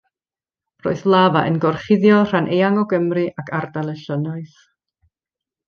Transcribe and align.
Roedd 0.85 1.03
lafa 1.13 1.43
yn 1.49 1.59
gorchuddio 1.65 2.23
rhan 2.31 2.49
eang 2.57 2.81
o 2.85 2.87
Gymru 2.95 3.27
ac 3.45 3.53
Ardal 3.61 3.93
y 3.95 3.95
Llynnoedd. 4.03 4.59